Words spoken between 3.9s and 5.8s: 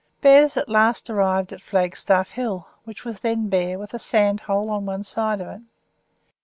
a sand hole on one side of it.